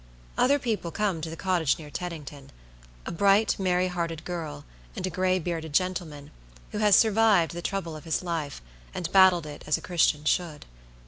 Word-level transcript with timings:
Other 0.35 0.57
people 0.57 0.89
come 0.89 1.21
to 1.21 1.29
the 1.29 1.35
cottage 1.35 1.77
near 1.77 1.91
Teddington. 1.91 2.51
A 3.05 3.11
bright, 3.11 3.55
merry 3.59 3.87
hearted 3.87 4.25
girl, 4.25 4.65
and 4.95 5.05
a 5.05 5.11
gray 5.11 5.37
bearded 5.37 5.73
gentleman, 5.73 6.31
who 6.71 6.79
has 6.79 6.95
survived 6.95 7.51
the 7.53 7.61
trouble 7.61 7.95
of 7.95 8.05
his 8.05 8.23
life, 8.23 8.63
and 8.95 9.11
battled 9.11 9.45
with 9.45 9.53
it 9.53 9.63
as 9.67 9.77
a 9.77 9.81
Christian 9.81 10.25
should. 10.25 10.65